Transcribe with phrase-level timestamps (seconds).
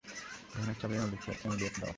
[0.53, 1.89] ভ্যানের চাবি অ্যামেলিয়াকে দাও।